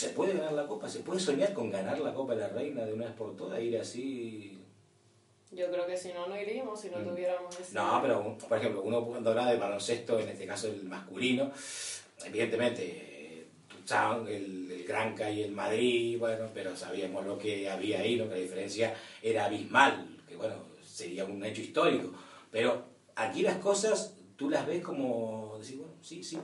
¿Se 0.00 0.08
puede 0.08 0.32
ganar 0.32 0.54
la 0.54 0.66
Copa? 0.66 0.88
¿Se 0.88 1.00
puede 1.00 1.20
soñar 1.20 1.52
con 1.52 1.70
ganar 1.70 1.98
la 1.98 2.14
Copa 2.14 2.34
de 2.34 2.40
la 2.40 2.48
Reina 2.48 2.86
de 2.86 2.94
una 2.94 3.04
vez 3.04 3.14
por 3.14 3.36
todas? 3.36 3.60
Ir 3.60 3.76
así. 3.76 4.58
Yo 5.50 5.70
creo 5.70 5.86
que 5.86 5.94
si 5.94 6.10
no, 6.14 6.26
no 6.26 6.40
iríamos, 6.40 6.80
si 6.80 6.88
no 6.88 7.00
Mm. 7.00 7.08
tuviéramos 7.10 7.60
ese... 7.60 7.74
No, 7.74 7.98
pero 8.00 8.38
por 8.48 8.56
ejemplo, 8.56 8.80
uno 8.80 9.04
cuando 9.04 9.28
habla 9.28 9.50
de 9.52 9.58
baloncesto, 9.58 10.18
en 10.18 10.30
este 10.30 10.46
caso 10.46 10.68
el 10.68 10.84
masculino, 10.84 11.52
evidentemente, 12.24 12.82
eh, 12.86 13.46
Tuchán, 13.68 14.26
el, 14.26 14.72
el 14.72 14.84
Granca 14.84 15.30
y 15.30 15.42
el 15.42 15.52
Madrid, 15.52 16.18
bueno, 16.18 16.46
pero 16.54 16.74
sabíamos 16.74 17.26
lo 17.26 17.36
que 17.36 17.68
había 17.68 18.00
ahí, 18.00 18.16
lo 18.16 18.24
que 18.24 18.36
la 18.36 18.40
diferencia 18.40 18.94
era 19.20 19.44
abismal, 19.44 20.16
que 20.26 20.34
bueno, 20.34 20.54
sería 20.82 21.26
un 21.26 21.44
hecho 21.44 21.60
histórico. 21.60 22.14
Pero 22.50 22.84
aquí 23.16 23.42
las 23.42 23.58
cosas 23.58 24.14
tú 24.36 24.48
las 24.48 24.66
ves 24.66 24.82
como, 24.82 25.56
decir, 25.58 25.76
bueno, 25.76 25.92
sí, 26.00 26.24
sí, 26.24 26.38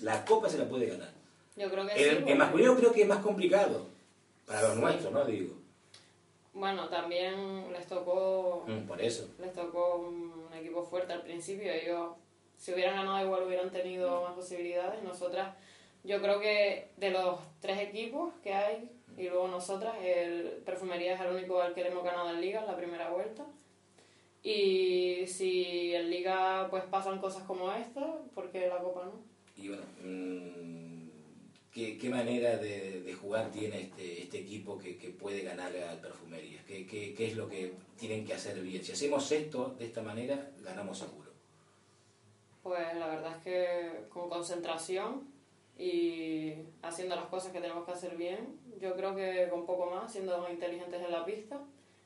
la 0.00 0.24
Copa 0.24 0.48
se 0.48 0.56
la 0.56 0.66
puede 0.66 0.86
ganar. 0.86 1.19
Yo 1.60 1.70
creo 1.70 1.86
que 1.86 1.94
sí. 1.94 2.04
El, 2.04 2.26
el 2.26 2.38
masculino 2.38 2.74
creo 2.74 2.92
que 2.92 3.02
es 3.02 3.08
más 3.08 3.18
complicado 3.18 3.86
para 4.46 4.62
los 4.62 4.76
nuestros, 4.78 5.12
¿no? 5.12 5.24
Digo, 5.26 5.54
Bueno, 6.54 6.88
también 6.88 7.70
les 7.70 7.86
tocó... 7.86 8.64
Mm, 8.66 8.86
por 8.86 9.00
eso. 9.00 9.28
Les 9.38 9.52
tocó 9.52 9.96
un 9.96 10.48
equipo 10.54 10.82
fuerte 10.82 11.12
al 11.12 11.22
principio. 11.22 11.70
Ellos, 11.70 12.12
si 12.56 12.72
hubieran 12.72 12.96
ganado, 12.96 13.24
igual 13.24 13.42
hubieran 13.44 13.70
tenido 13.70 14.22
más 14.22 14.32
posibilidades. 14.32 15.02
Nosotras, 15.02 15.54
yo 16.02 16.20
creo 16.22 16.40
que 16.40 16.88
de 16.96 17.10
los 17.10 17.38
tres 17.60 17.78
equipos 17.78 18.32
que 18.42 18.54
hay, 18.54 18.88
y 19.18 19.28
luego 19.28 19.48
nosotras, 19.48 19.94
el 20.02 20.62
Perfumería 20.64 21.14
es 21.14 21.20
el 21.20 21.34
único 21.34 21.60
al 21.60 21.74
que 21.74 21.82
le 21.82 21.90
hemos 21.90 22.04
ganado 22.04 22.30
en 22.30 22.40
Liga 22.40 22.60
en 22.60 22.66
la 22.66 22.76
primera 22.76 23.10
vuelta. 23.10 23.44
Y 24.42 25.26
si 25.26 25.94
en 25.94 26.08
Liga 26.08 26.68
pues 26.70 26.84
pasan 26.84 27.20
cosas 27.20 27.42
como 27.42 27.70
esta, 27.70 28.14
porque 28.34 28.66
la 28.68 28.78
Copa 28.78 29.04
no. 29.04 29.12
Y 29.62 29.68
bueno, 29.68 29.82
mm, 30.02 30.99
¿qué, 31.72 31.96
qué 31.98 32.08
manera 32.08 32.56
de, 32.56 33.02
de 33.02 33.14
jugar 33.14 33.50
tiene 33.50 33.82
este, 33.82 34.22
este 34.22 34.38
equipo 34.40 34.78
que, 34.78 34.96
que 34.96 35.10
puede 35.10 35.42
ganar 35.42 35.74
al 35.76 36.00
Perfumería? 36.00 36.62
¿Qué, 36.66 36.86
qué, 36.86 37.14
qué 37.14 37.28
es 37.28 37.36
lo 37.36 37.48
que 37.48 37.72
tienen 37.98 38.24
que 38.24 38.34
hacer 38.34 38.60
bien? 38.60 38.84
Si 38.84 38.92
hacemos 38.92 39.30
esto 39.32 39.74
de 39.78 39.86
esta 39.86 40.02
manera, 40.02 40.50
ganamos 40.62 40.98
seguro. 40.98 41.30
Pues 42.62 42.94
la 42.96 43.06
verdad 43.06 43.36
es 43.36 43.42
que 43.42 44.08
con 44.10 44.28
concentración 44.28 45.28
y 45.78 46.54
haciendo 46.82 47.16
las 47.16 47.26
cosas 47.26 47.52
que 47.52 47.60
tenemos 47.60 47.86
que 47.86 47.92
hacer 47.92 48.16
bien, 48.16 48.58
yo 48.80 48.94
creo 48.96 49.16
que 49.16 49.48
con 49.48 49.64
poco 49.64 49.90
más, 49.90 50.12
siendo 50.12 50.38
más 50.38 50.50
inteligentes 50.50 51.00
en 51.00 51.10
la 51.10 51.24
pista 51.24 51.60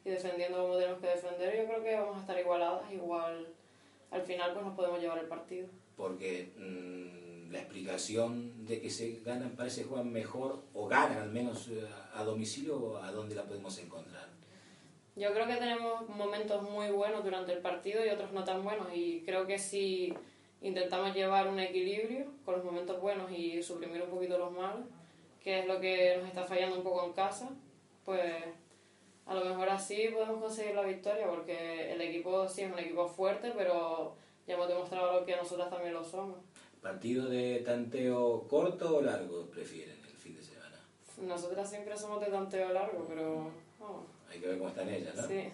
y 0.04 0.10
defendiendo 0.10 0.62
como 0.62 0.76
tenemos 0.76 1.00
que 1.00 1.08
defender, 1.08 1.56
yo 1.56 1.66
creo 1.66 1.82
que 1.82 1.96
vamos 1.96 2.16
a 2.18 2.20
estar 2.20 2.38
igualadas, 2.38 2.92
igual 2.92 3.48
al 4.10 4.22
final 4.22 4.52
pues 4.52 4.64
nos 4.64 4.76
podemos 4.76 5.00
llevar 5.00 5.18
el 5.18 5.26
partido. 5.26 5.66
Porque 5.96 6.52
mm, 6.56 7.23
la 7.54 7.60
explicación 7.60 8.66
de 8.66 8.80
que 8.80 8.90
se 8.90 9.20
ganan, 9.24 9.54
parece 9.56 9.84
juegan 9.84 10.12
mejor 10.12 10.64
o 10.74 10.88
ganan 10.88 11.18
al 11.18 11.30
menos 11.30 11.68
eh, 11.68 11.86
a 12.12 12.24
domicilio, 12.24 12.98
¿a 12.98 13.12
dónde 13.12 13.36
la 13.36 13.44
podemos 13.44 13.78
encontrar? 13.78 14.26
Yo 15.14 15.32
creo 15.32 15.46
que 15.46 15.54
tenemos 15.54 16.08
momentos 16.08 16.68
muy 16.68 16.90
buenos 16.90 17.22
durante 17.22 17.52
el 17.52 17.60
partido 17.60 18.04
y 18.04 18.08
otros 18.08 18.32
no 18.32 18.42
tan 18.42 18.64
buenos 18.64 18.88
y 18.92 19.22
creo 19.24 19.46
que 19.46 19.60
si 19.60 20.12
intentamos 20.62 21.14
llevar 21.14 21.46
un 21.46 21.60
equilibrio 21.60 22.26
con 22.44 22.56
los 22.56 22.64
momentos 22.64 23.00
buenos 23.00 23.30
y 23.30 23.62
suprimir 23.62 24.02
un 24.02 24.10
poquito 24.10 24.36
los 24.36 24.50
malos, 24.50 24.86
que 25.40 25.60
es 25.60 25.66
lo 25.66 25.78
que 25.78 26.16
nos 26.16 26.26
está 26.26 26.42
fallando 26.42 26.78
un 26.78 26.82
poco 26.82 27.06
en 27.06 27.12
casa, 27.12 27.50
pues 28.04 28.34
a 29.26 29.34
lo 29.34 29.44
mejor 29.44 29.68
así 29.68 30.08
podemos 30.12 30.42
conseguir 30.42 30.74
la 30.74 30.82
victoria 30.82 31.28
porque 31.28 31.92
el 31.92 32.00
equipo 32.00 32.48
sí 32.48 32.62
es 32.62 32.72
un 32.72 32.80
equipo 32.80 33.06
fuerte, 33.06 33.52
pero 33.56 34.16
ya 34.44 34.54
hemos 34.54 34.66
demostrado 34.66 35.24
que 35.24 35.36
nosotras 35.36 35.70
también 35.70 35.94
lo 35.94 36.02
somos. 36.02 36.38
¿Partido 36.84 37.30
de 37.30 37.62
tanteo 37.64 38.46
corto 38.46 38.96
o 38.96 39.00
largo 39.00 39.46
prefieren 39.46 39.96
el 40.04 40.16
fin 40.18 40.36
de 40.36 40.42
semana? 40.42 40.78
Nosotras 41.16 41.70
siempre 41.70 41.96
somos 41.96 42.20
de 42.20 42.26
tanteo 42.26 42.74
largo, 42.74 43.06
pero 43.08 43.50
vamos, 43.80 44.04
Hay 44.30 44.38
que 44.38 44.48
ver 44.48 44.58
cómo 44.58 44.68
están 44.68 44.90
ellas, 44.90 45.16
¿no? 45.16 45.26
sí. 45.26 45.48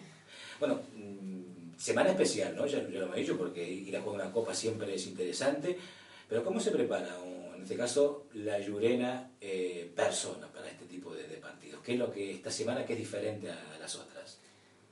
Bueno, 0.59 0.81
mm, 0.93 1.77
semana 1.77 2.09
especial, 2.09 2.53
¿no? 2.53 2.65
Ya, 2.65 2.79
ya 2.79 2.99
lo 2.99 3.05
hemos 3.05 3.15
dicho, 3.15 3.37
porque 3.37 3.63
ir 3.65 3.95
a 3.95 4.01
jugar 4.01 4.23
una 4.23 4.33
copa 4.33 4.53
siempre 4.53 4.93
es 4.93 5.07
interesante. 5.07 5.79
Pero 6.27 6.43
¿cómo 6.43 6.59
se 6.59 6.71
prepara, 6.71 7.17
o, 7.19 7.55
en 7.55 7.63
este 7.63 7.77
caso, 7.77 8.25
la 8.33 8.59
Llurena 8.59 9.31
eh, 9.39 9.89
persona 9.95 10.47
para 10.47 10.69
este 10.69 10.83
tipo 10.83 11.13
de, 11.15 11.29
de 11.29 11.37
partidos? 11.37 11.81
¿Qué 11.81 11.93
es 11.93 11.99
lo 11.99 12.11
que 12.11 12.31
esta 12.31 12.51
semana 12.51 12.85
que 12.85 12.91
es 12.91 12.99
diferente 12.99 13.49
a 13.49 13.77
las 13.79 13.95
otras? 13.95 14.37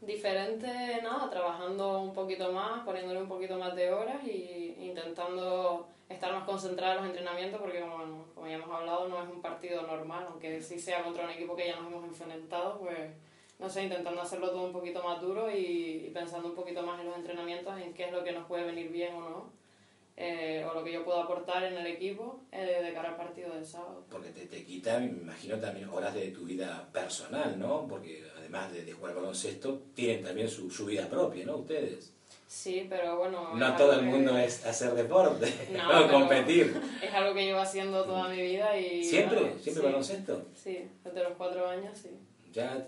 Diferente, 0.02 1.02
nada, 1.04 1.30
trabajando 1.30 2.02
un 2.02 2.14
poquito 2.14 2.54
más, 2.54 2.86
poniéndole 2.86 3.22
un 3.22 3.28
poquito 3.28 3.58
más 3.58 3.76
de 3.76 3.92
horas 3.92 4.24
y 4.24 4.76
intentando 4.80 5.88
estar 6.08 6.32
más 6.34 6.46
concentrada 6.46 6.94
en 6.94 6.98
los 7.00 7.08
entrenamientos 7.08 7.60
porque 7.60 7.82
como, 7.82 8.26
como 8.34 8.48
ya 8.48 8.56
hemos 8.56 8.72
hablado 8.72 9.10
no 9.10 9.22
es 9.22 9.30
un 9.30 9.42
partido 9.42 9.82
normal, 9.82 10.26
aunque 10.30 10.62
sí 10.62 10.80
sea 10.80 11.04
contra 11.04 11.26
un 11.26 11.32
equipo 11.32 11.54
que 11.54 11.68
ya 11.68 11.76
nos 11.76 11.92
hemos 11.92 12.06
enfrentado, 12.06 12.80
pues 12.80 12.98
no 13.60 13.70
sé, 13.70 13.84
intentando 13.84 14.22
hacerlo 14.22 14.52
todo 14.52 14.64
un 14.64 14.72
poquito 14.72 15.04
más 15.04 15.20
duro 15.20 15.52
y, 15.52 16.06
y 16.08 16.12
pensando 16.14 16.48
un 16.48 16.56
poquito 16.56 16.82
más 16.82 16.98
en 17.02 17.08
los 17.08 17.18
entrenamientos, 17.18 17.78
en 17.78 17.94
qué 17.94 18.06
es 18.06 18.12
lo 18.14 18.24
que 18.24 18.32
nos 18.32 18.48
puede 18.48 18.64
venir 18.64 18.90
bien 18.90 19.14
o 19.16 19.30
no, 19.30 19.52
lo 20.80 20.86
que 20.86 20.94
yo 20.94 21.04
puedo 21.04 21.22
aportar 21.22 21.64
en 21.64 21.78
el 21.78 21.88
equipo 21.88 22.42
eh, 22.52 22.82
de 22.84 22.94
cara 22.94 23.10
al 23.10 23.16
partido 23.18 23.54
del 23.54 23.66
sábado. 23.66 24.04
Porque 24.10 24.30
te, 24.30 24.46
te 24.46 24.64
quita, 24.64 25.00
me 25.00 25.08
imagino, 25.08 25.58
también 25.58 25.90
horas 25.90 26.14
de 26.14 26.28
tu 26.32 26.46
vida 26.46 26.88
personal, 26.92 27.58
¿no? 27.60 27.86
Porque 27.88 28.24
además 28.38 28.72
de, 28.72 28.84
de 28.86 28.94
jugar 28.94 29.16
baloncesto, 29.16 29.82
tienen 29.94 30.24
también 30.24 30.50
su, 30.50 30.70
su 30.72 30.86
vida 30.86 31.08
propia, 31.08 31.46
¿no? 31.46 31.58
Ustedes. 31.58 32.14
Sí, 32.48 32.88
pero 32.90 33.18
bueno... 33.18 33.56
No 33.56 33.76
todo 33.76 33.94
el 33.94 34.00
que- 34.00 34.06
mundo 34.06 34.38
es 34.38 34.66
hacer 34.66 34.94
deporte, 34.94 35.54
No, 35.72 36.08
no, 36.08 36.12
competir. 36.12 36.82
Es 37.04 37.14
algo 37.14 37.34
que 37.36 37.46
llevo 37.46 37.60
haciendo 37.60 38.04
toda 38.06 38.30
mi 38.30 38.42
vida 38.42 38.76
y... 38.78 39.04
¿Siempre? 39.04 39.40
bueno, 39.42 39.56
¿Siempre 39.60 39.82
sí. 39.84 39.88
baloncesto? 39.88 40.46
Sí, 40.56 40.88
desde 41.04 41.24
los 41.24 41.34
cuatro 41.38 41.68
años, 41.68 41.98
sí. 41.98 42.10
Ya 42.52 42.88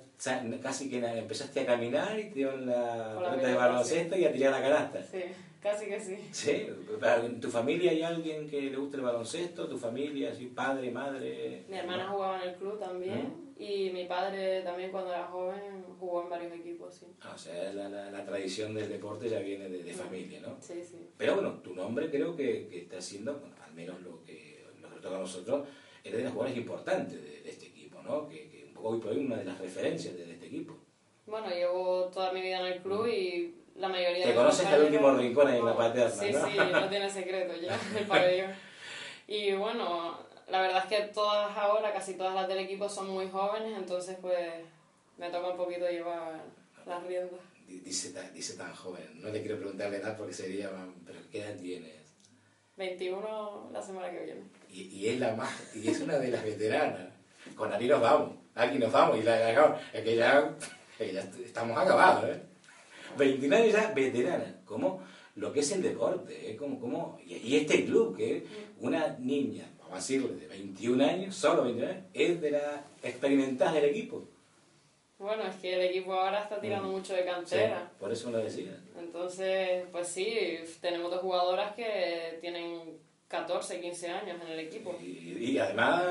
casi 0.64 0.90
que 0.90 0.98
empezaste 0.98 1.60
a 1.60 1.66
caminar 1.68 2.20
y 2.20 2.30
te 2.30 2.34
dieron 2.36 2.66
la 2.66 3.16
pelota 3.20 3.48
de 3.48 3.54
baloncesto 3.54 4.18
y 4.18 4.26
a 4.26 4.32
tirar 4.34 4.54
la 4.54 4.62
canasta. 4.62 5.04
Sí, 5.04 5.22
casi 5.62 5.86
que 5.86 6.00
sí. 6.00 6.18
Sí, 6.32 6.68
¿en 7.24 7.40
tu 7.40 7.50
familia 7.50 7.92
hay 7.92 8.02
alguien 8.02 8.50
que 8.50 8.62
le 8.62 8.78
guste 8.78 8.98
el 8.98 9.04
baloncesto? 9.04 9.68
¿Tu 9.68 9.78
familia, 9.78 10.32
así, 10.32 10.48
padre, 10.48 10.92
madre? 10.92 11.66
Mi 11.70 11.78
hermana 11.78 12.08
jugaba 12.10 12.42
en 12.44 12.50
el 12.50 12.56
club 12.56 12.80
también 12.80 13.54
y 13.58 13.92
mi 13.92 14.06
padre 14.06 14.62
también 14.64 14.92
cuando 14.92 15.12
era 15.14 15.26
joven 15.28 15.86
jugó 16.00 16.24
en 16.24 16.30
varios 16.30 16.54
equipos, 16.54 16.96
sí. 16.96 17.06
Ah, 17.22 17.34
o 17.36 17.38
sea, 17.38 17.72
la, 17.74 17.88
la, 17.90 18.10
la 18.10 18.26
tradición 18.26 18.74
del 18.74 18.90
deporte 18.90 19.30
ya 19.30 19.40
viene 19.40 19.70
de, 19.70 19.84
de 19.84 19.94
familia, 19.94 20.40
¿no? 20.42 20.58
Sí, 20.60 20.84
sí. 20.84 21.10
Pero 21.18 21.36
bueno, 21.36 21.60
tu 21.62 21.76
nombre 21.76 22.10
creo 22.10 22.36
que, 22.36 22.68
que 22.68 22.80
está 22.80 23.00
siendo, 23.00 23.40
bueno, 23.40 23.56
al 23.64 23.74
menos 23.74 24.02
lo 24.02 24.24
que 24.24 24.64
lo 24.66 24.74
que 24.74 24.96
nos 24.96 25.02
toca 25.02 25.16
a 25.18 25.20
nosotros, 25.20 25.68
eres 26.04 26.18
de 26.18 26.24
las 26.24 26.34
jugadoras 26.34 26.58
importantes 26.58 27.22
de, 27.24 27.42
de 27.42 27.50
este 27.50 27.68
equipo, 27.68 28.02
¿no? 28.02 28.28
Que, 28.28 28.50
que 28.50 28.66
un 28.66 28.74
poco 28.74 28.90
hoy 28.90 29.00
por 29.00 29.12
hoy 29.12 29.20
una 29.26 29.38
de 29.38 29.46
las 29.46 29.60
referencias 29.60 30.18
de, 30.18 30.26
de 30.26 30.34
este 30.34 30.48
equipo. 30.48 30.76
Bueno, 31.28 31.48
llevo 31.50 32.10
toda 32.12 32.34
mi 32.34 32.42
vida 32.42 32.60
en 32.60 32.74
el 32.74 32.82
club 32.82 33.06
y 33.08 33.31
la 34.36 34.44
mis 34.44 34.44
conoces 34.44 34.66
hasta 34.66 34.76
el 34.78 34.84
último 34.84 35.12
rincón 35.14 35.50
en 35.50 35.66
la 35.66 35.76
paterna, 35.78 36.10
Sí, 36.12 36.32
¿no? 36.32 36.46
sí, 36.48 36.58
no 36.72 36.90
tiene 36.90 37.10
secreto 37.10 37.54
ya 37.56 37.80
el 38.00 38.06
pabellón. 38.06 38.52
Y 39.28 39.54
bueno, 39.54 40.20
la 40.50 40.62
verdad 40.62 40.84
es 40.84 40.98
que 40.98 41.08
todas 41.14 41.56
ahora, 41.58 41.94
casi 41.94 42.16
todas 42.16 42.36
las 42.36 42.48
del 42.48 42.60
equipo 42.60 42.90
son 42.90 43.10
muy 43.10 43.30
jóvenes, 43.30 43.78
entonces 43.78 44.18
pues 44.22 44.38
me 45.18 45.30
toca 45.30 45.50
un 45.50 45.58
poquito 45.58 45.88
llevar 45.90 46.42
las 46.86 47.04
riendas. 47.04 47.40
Di- 47.68 47.80
Dice, 47.80 48.10
tan- 48.12 48.34
dice 48.34 48.56
tan 48.58 48.74
joven, 48.76 49.22
no 49.22 49.30
le 49.30 49.42
quiero 49.42 49.58
preguntar 49.58 49.90
la 49.92 49.98
edad 49.98 50.18
porque 50.18 50.34
sería, 50.34 50.70
pero 51.06 51.20
¿qué 51.32 51.42
edad 51.42 51.56
tienes? 51.58 52.02
21 52.78 53.70
la 53.72 53.82
semana 53.82 54.10
que 54.10 54.20
viene. 54.24 54.42
Y, 54.70 54.82
y 54.84 55.10
es 55.10 55.20
la 55.20 55.36
más, 55.36 55.76
y 55.76 55.88
es 55.90 56.00
una 56.02 56.18
de 56.18 56.30
las 56.30 56.44
veteranas. 56.44 57.10
Con 57.56 57.72
Ari 57.72 57.88
nos 57.88 58.02
vamos, 58.02 58.36
aquí 58.56 58.78
nos 58.80 58.92
vamos, 58.92 59.18
y 59.18 59.24
la 59.24 59.36
dejamos. 59.36 59.80
Es 59.94 60.04
que 60.04 60.16
ya, 60.16 60.56
es 60.60 60.98
que 61.08 61.14
ya 61.14 61.20
est- 61.22 61.40
estamos 61.40 61.78
acabados, 61.78 62.26
¿eh? 62.30 62.42
21 63.18 63.56
años 63.56 63.74
ya 63.74 63.92
veterana, 63.94 64.62
como 64.66 65.02
lo 65.36 65.52
que 65.54 65.62
es 65.62 65.72
el 65.72 65.82
deporte, 65.82 66.52
¿eh? 66.52 66.56
Como, 66.58 66.80
como, 66.80 67.20
y, 67.26 67.56
este 67.58 67.86
club, 67.86 68.16
que 68.18 68.46
una 68.80 69.18
niña, 69.20 69.70
vamos 69.80 69.94
a 69.94 69.96
decirle, 69.98 70.36
de 70.36 70.48
21 70.48 71.04
años, 71.06 71.36
solo 71.36 71.64
21 71.64 71.90
años, 71.92 72.04
es 72.14 72.42
de 72.42 72.52
las 72.52 72.82
experimentadas 73.04 73.76
del 73.76 73.86
equipo. 73.86 74.24
Bueno, 75.20 75.44
es 75.44 75.56
que 75.58 75.76
el 75.76 75.82
equipo 75.82 76.14
ahora 76.14 76.42
está 76.42 76.60
tirando 76.60 76.88
Mm. 76.88 76.92
mucho 76.92 77.14
de 77.14 77.22
Sí, 77.22 77.28
cantera. 77.30 77.92
por 78.00 78.12
eso 78.12 78.28
me 78.32 78.38
lo 78.38 78.44
decía. 78.44 78.76
Entonces, 79.00 79.86
pues 79.92 80.08
sí, 80.08 80.34
tenemos 80.82 81.12
dos 81.12 81.22
jugadoras 81.22 81.76
que 81.76 82.38
tienen 82.42 82.98
14, 83.32 83.80
15 83.80 84.10
años 84.10 84.42
en 84.42 84.52
el 84.52 84.60
equipo. 84.60 84.94
Y, 85.02 85.58
además 85.58 86.04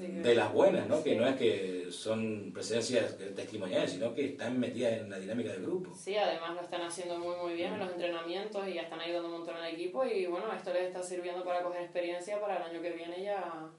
de 0.00 0.34
las 0.34 0.52
buenas, 0.52 0.88
¿no? 0.88 1.00
Que 1.02 1.14
no 1.14 1.24
es 1.24 1.36
que 1.36 1.86
son 1.92 2.50
presencias 2.52 3.16
testimoniales, 3.36 3.92
sino 3.92 4.12
que 4.12 4.26
están 4.26 4.58
metidas 4.58 4.94
en 4.94 5.10
la 5.10 5.20
dinámica 5.20 5.52
del 5.52 5.62
grupo. 5.62 5.94
Sí, 5.94 6.16
además 6.16 6.56
lo 6.56 6.60
están 6.62 6.82
haciendo 6.82 7.18
muy 7.20 7.36
muy 7.36 7.54
bien 7.54 7.74
en 7.74 7.78
los 7.78 7.92
entrenamientos 7.92 8.66
y 8.66 8.74
ya 8.74 8.82
están 8.82 9.00
ayudando 9.00 9.28
un 9.28 9.38
montón 9.38 9.56
al 9.56 9.72
equipo 9.72 10.04
y 10.04 10.26
bueno, 10.26 10.52
esto 10.52 10.72
les 10.72 10.88
está 10.88 11.02
sirviendo 11.02 11.44
para 11.44 11.62
coger 11.62 11.82
experiencia 11.82 12.40
para 12.40 12.56
el 12.56 12.62
año 12.64 12.82
que 12.82 12.90
viene 12.90 13.22
ya 13.22 13.70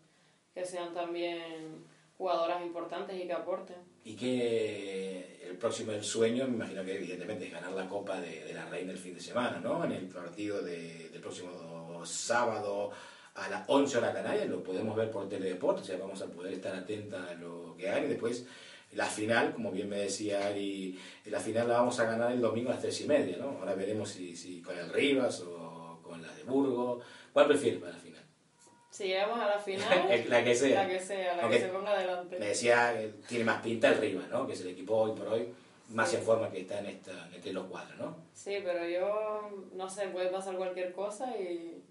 que 0.53 0.65
sean 0.65 0.93
también 0.93 1.85
jugadoras 2.17 2.61
importantes 2.61 3.21
y 3.21 3.27
que 3.27 3.33
aporten. 3.33 3.77
Y 4.05 4.15
que 4.15 5.41
el 5.49 5.57
próximo 5.57 5.91
el 5.91 6.03
sueño, 6.03 6.47
me 6.47 6.55
imagino 6.55 6.85
que 6.85 6.95
evidentemente 6.95 7.47
es 7.47 7.51
ganar 7.51 7.73
la 7.73 7.87
Copa 7.87 8.21
de, 8.21 8.45
de 8.45 8.53
la 8.53 8.65
Reina 8.65 8.91
el 8.91 8.97
fin 8.97 9.13
de 9.13 9.19
semana, 9.19 9.59
¿no? 9.59 9.83
En 9.83 9.91
el 9.91 10.07
partido 10.07 10.61
de, 10.61 11.09
del 11.09 11.21
próximo 11.21 11.51
sábado 12.05 12.91
a 13.35 13.49
las 13.49 13.63
11 13.67 13.97
horas 13.97 14.13
Canarias, 14.13 14.47
lo 14.47 14.63
podemos 14.63 14.95
ver 14.95 15.09
por 15.09 15.29
Teledeporte, 15.29 15.81
o 15.81 15.83
sea, 15.83 15.97
vamos 15.97 16.21
a 16.21 16.27
poder 16.27 16.53
estar 16.53 16.75
atentas 16.75 17.29
a 17.29 17.33
lo 17.35 17.75
que 17.77 17.89
hay. 17.89 18.05
Y 18.05 18.07
después, 18.07 18.45
la 18.93 19.05
final, 19.05 19.53
como 19.53 19.71
bien 19.71 19.89
me 19.89 19.97
decía 19.97 20.47
Ari, 20.47 20.99
la 21.25 21.39
final 21.39 21.67
la 21.67 21.75
vamos 21.75 21.99
a 21.99 22.05
ganar 22.05 22.31
el 22.31 22.41
domingo 22.41 22.69
a 22.69 22.73
las 22.73 22.81
3 22.81 23.01
y 23.01 23.07
media, 23.07 23.37
¿no? 23.37 23.57
Ahora 23.59 23.73
veremos 23.75 24.09
si, 24.09 24.35
si 24.35 24.61
con 24.61 24.77
el 24.77 24.91
Rivas 24.91 25.41
o 25.41 25.99
con 26.03 26.21
la 26.21 26.33
de 26.33 26.43
Burgos. 26.43 27.03
¿Cuál 27.31 27.47
prefieres 27.47 27.79
para 27.79 27.93
la 27.93 27.99
final? 27.99 28.21
Si 28.89 29.05
llegamos 29.05 29.39
a 29.39 29.47
la 29.47 29.59
final, 29.59 29.87
la 30.29 30.43
que 30.43 30.53
sea, 30.53 30.83
la 30.83 30.89
que 30.89 30.99
sea, 30.99 31.37
la 31.37 31.49
que 31.49 31.59
se 31.59 31.67
ponga 31.69 31.91
adelante. 31.91 32.37
Me 32.37 32.47
decía, 32.47 32.93
tiene 33.27 33.45
más 33.45 33.61
pinta 33.61 33.87
el 33.87 33.97
Rivas, 33.97 34.29
¿no? 34.29 34.45
Que 34.45 34.53
es 34.53 34.61
el 34.61 34.67
equipo 34.67 34.95
hoy 34.95 35.11
por 35.11 35.27
hoy 35.29 35.47
más 35.93 36.13
en 36.13 36.23
forma 36.23 36.49
que 36.49 36.61
está 36.61 36.79
en 36.79 36.87
esta, 36.87 37.29
entre 37.33 37.53
los 37.53 37.65
cuadros, 37.65 37.97
¿no? 37.97 38.15
Sí, 38.33 38.57
pero 38.63 38.87
yo, 38.87 39.49
no 39.73 39.89
sé, 39.89 40.07
puede 40.07 40.29
pasar 40.29 40.55
cualquier 40.55 40.93
cosa 40.93 41.35
y 41.37 41.81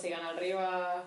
si 0.00 0.08
gana 0.08 0.30
el 0.30 0.36
Rivas, 0.38 1.04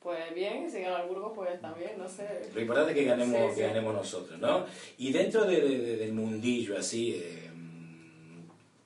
pues 0.00 0.34
bien, 0.34 0.70
si 0.70 0.80
gana 0.80 1.02
el 1.02 1.08
Burgos, 1.08 1.32
pues 1.34 1.60
también, 1.60 1.92
no 1.98 2.08
sé. 2.08 2.50
Lo 2.54 2.60
importante 2.60 2.92
es 2.92 2.98
que 2.98 3.04
ganemos, 3.04 3.54
que 3.54 3.62
ganemos 3.62 3.94
nosotros, 3.94 4.38
¿no? 4.38 4.66
Y 4.98 5.12
dentro 5.12 5.44
de, 5.44 5.96
del 5.96 6.12
mundillo 6.12 6.78
así, 6.78 7.14
eh, 7.14 7.50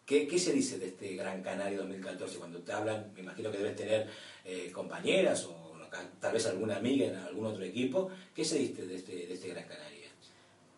¿qué, 0.06 0.26
¿qué, 0.26 0.38
se 0.38 0.52
dice 0.52 0.78
de 0.78 0.88
este 0.88 1.16
Gran 1.16 1.42
Canario 1.42 1.78
2014? 1.78 2.38
Cuando 2.38 2.60
te 2.60 2.72
hablan, 2.72 3.12
me 3.14 3.20
imagino 3.20 3.50
que 3.50 3.58
debes 3.58 3.76
tener 3.76 4.08
eh, 4.44 4.70
compañeras 4.72 5.44
o 5.46 5.68
tal 6.20 6.32
vez 6.32 6.46
alguna 6.46 6.76
amiga 6.76 7.06
en 7.06 7.16
algún 7.16 7.46
otro 7.46 7.64
equipo. 7.64 8.10
¿Qué 8.34 8.44
se 8.44 8.58
dice 8.58 8.86
de 8.86 8.96
este, 8.96 9.26
de 9.26 9.34
este 9.34 9.48
Gran 9.48 9.64
Canaria? 9.64 10.08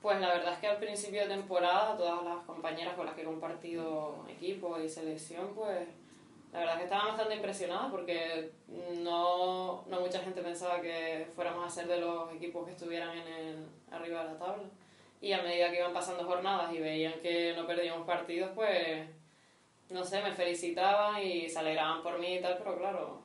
Pues 0.01 0.21
la 0.21 0.29
verdad 0.29 0.55
es 0.55 0.59
que 0.61 0.67
al 0.67 0.79
principio 0.79 1.23
de 1.23 1.29
temporada, 1.29 1.97
todas 1.97 2.25
las 2.25 2.45
compañeras 2.47 2.95
con 2.95 3.05
las 3.05 3.15
que 3.15 3.23
he 3.23 3.25
compartido 3.25 4.25
equipo 4.31 4.81
y 4.81 4.89
selección, 4.89 5.53
pues 5.55 5.81
la 6.53 6.59
verdad 6.59 6.75
es 6.75 6.79
que 6.79 6.85
estaba 6.85 7.09
bastante 7.09 7.37
impresionada 7.37 7.91
porque 7.91 8.51
no, 9.03 9.85
no 9.89 10.01
mucha 10.01 10.21
gente 10.21 10.43
pensaba 10.43 10.81
que 10.81 11.29
fuéramos 11.35 11.65
a 11.65 11.71
ser 11.71 11.87
de 11.87 12.01
los 12.01 12.33
equipos 12.35 12.67
que 12.67 12.73
estuvieran 12.73 13.17
en 13.17 13.27
el, 13.27 13.57
arriba 13.91 14.25
de 14.25 14.33
la 14.33 14.39
tabla. 14.39 14.65
Y 15.21 15.33
a 15.33 15.43
medida 15.43 15.71
que 15.71 15.79
iban 15.79 15.93
pasando 15.93 16.25
jornadas 16.25 16.73
y 16.73 16.79
veían 16.79 17.21
que 17.21 17.55
no 17.55 17.67
perdíamos 17.67 18.07
partidos, 18.07 18.51
pues, 18.55 19.07
no 19.91 20.03
sé, 20.05 20.23
me 20.23 20.33
felicitaban 20.33 21.23
y 21.23 21.49
se 21.49 21.59
alegraban 21.59 22.03
por 22.03 22.19
mí 22.19 22.37
y 22.37 22.41
tal, 22.41 22.57
pero 22.59 22.79
claro, 22.79 23.23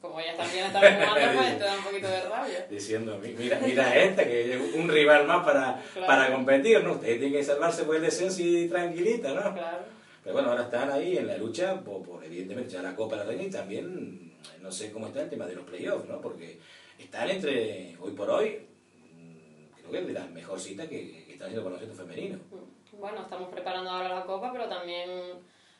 como 0.00 0.20
ellas 0.20 0.36
también 0.36 0.66
están 0.66 0.82
jugando, 1.08 1.40
pues 1.40 1.58
te 1.58 1.64
da 1.64 1.76
un 1.76 1.84
poquito 1.84 2.08
de 2.08 2.20
rabia. 2.22 2.66
Diciendo, 2.68 3.20
mira, 3.22 3.58
mira 3.64 3.96
esta, 3.96 4.24
que 4.24 4.54
es 4.54 4.74
un 4.74 4.88
rival 4.88 5.26
más 5.26 5.44
para, 5.46 5.82
para 6.06 6.32
competir, 6.32 6.82
¿no? 6.82 6.92
Ustedes 6.92 7.20
tienen 7.20 7.38
que 7.38 7.44
salvarse 7.44 7.84
por 7.84 7.96
el 7.96 8.02
descenso 8.02 8.42
y 8.42 8.68
tranquilita, 8.68 9.32
¿no? 9.32 9.54
Claro. 9.54 9.96
Pero 10.26 10.34
bueno, 10.34 10.50
ahora 10.50 10.64
están 10.64 10.90
ahí 10.90 11.18
en 11.18 11.28
la 11.28 11.36
lucha 11.36 11.80
por, 11.84 12.24
evidentemente 12.24 12.70
ya 12.70 12.82
la 12.82 12.96
Copa 12.96 13.14
de 13.14 13.20
la 13.20 13.28
Reina 13.28 13.44
y 13.44 13.50
también 13.50 14.36
no 14.60 14.72
sé 14.72 14.90
cómo 14.90 15.06
está 15.06 15.22
el 15.22 15.30
tema 15.30 15.46
de 15.46 15.54
los 15.54 15.64
playoffs, 15.64 16.08
¿no? 16.08 16.20
Porque 16.20 16.58
están 16.98 17.30
entre, 17.30 17.96
hoy 18.00 18.10
por 18.10 18.28
hoy, 18.30 18.66
mm, 19.04 19.76
creo 19.76 19.90
que 19.92 19.98
es 20.00 20.06
de 20.08 20.12
las 20.12 20.28
mejorcitas 20.28 20.88
que, 20.88 21.24
que 21.26 21.32
están 21.34 21.46
haciendo 21.46 21.62
con 21.62 21.80
los 21.80 21.96
femeninos. 21.96 22.40
Mm. 22.50 22.98
Bueno, 22.98 23.22
estamos 23.22 23.50
preparando 23.50 23.88
ahora 23.88 24.16
la 24.16 24.26
Copa, 24.26 24.50
pero 24.50 24.68
también 24.68 25.08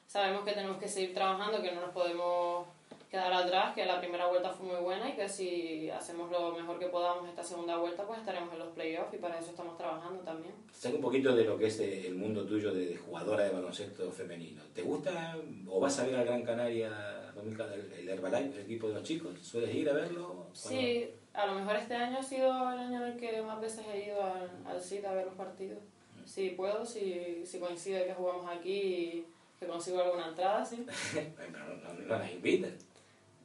sabemos 0.07 0.45
que 0.45 0.53
tenemos 0.53 0.79
que 0.79 0.87
seguir 0.87 1.13
trabajando, 1.13 1.61
que 1.61 1.73
no 1.73 1.81
nos 1.81 1.91
podemos 1.91 2.69
quedar 3.17 3.33
atrás, 3.33 3.75
que 3.75 3.87
la 3.87 3.99
primera 3.99 4.27
vuelta 4.27 4.51
fue 4.51 4.67
muy 4.67 4.83
buena 4.83 5.09
y 5.09 5.15
que 5.15 5.27
si 5.27 5.89
hacemos 5.89 6.31
lo 6.31 6.53
mejor 6.53 6.79
que 6.79 6.89
podamos 6.89 7.27
esta 7.27 7.43
segunda 7.43 7.79
vuelta, 7.79 8.07
pues 8.07 8.19
estaremos 8.19 8.53
en 8.53 8.59
los 8.59 8.69
playoffs 8.75 9.15
y 9.15 9.17
para 9.17 9.39
eso 9.39 9.51
estamos 9.51 9.79
trabajando 9.79 10.21
también. 10.23 10.53
Sé 10.71 10.95
un 10.95 11.01
poquito 11.01 11.35
de 11.35 11.45
lo 11.45 11.57
que 11.57 11.69
es 11.69 11.81
el 11.81 12.15
mundo 12.15 12.45
tuyo 12.45 12.75
de, 12.75 12.95
jugadora 12.97 13.45
de 13.45 13.51
baloncesto 13.51 14.11
femenino. 14.13 14.63
¿Te 14.75 14.83
gusta 14.83 15.39
o 15.67 15.81
vas 15.81 15.99
a 15.99 16.05
ver 16.05 16.17
al 16.17 16.27
Gran 16.27 16.43
Canaria, 16.43 17.33
el 17.37 18.09
Herbalife, 18.09 18.59
el 18.59 18.65
equipo 18.65 18.89
de 18.89 18.95
los 18.95 19.03
chicos? 19.03 19.39
¿Sueles 19.41 19.75
ir 19.75 19.89
a 19.89 19.95
verlo? 19.95 20.49
Sí, 20.53 21.09
a 21.33 21.47
lo 21.47 21.55
mejor 21.55 21.77
este 21.77 21.95
año 21.95 22.19
ha 22.19 22.23
sido 22.23 22.51
el 22.51 22.79
año 22.79 23.03
en 23.03 23.13
el 23.13 23.17
que 23.19 23.41
más 23.41 23.59
veces 23.63 23.87
he 23.91 24.09
ido 24.09 24.23
al, 24.23 24.51
al 24.67 25.07
a 25.07 25.13
ver 25.15 25.25
los 25.25 25.35
partidos. 25.35 25.79
Mm. 25.79 26.27
Si 26.27 26.51
puedo, 26.51 26.85
si, 26.85 27.47
si 27.47 27.59
coincide 27.59 28.05
que 28.05 28.13
jugamos 28.13 28.47
aquí 28.51 28.73
y 28.73 29.27
que 29.59 29.67
consigo 29.67 30.03
alguna 30.03 30.29
entrada, 30.29 30.63
sí. 30.63 30.85
Pero 31.15 31.51
no, 31.51 31.59
no, 31.77 31.95
no 31.95 32.19
las 32.19 32.31
invitan. 32.31 32.77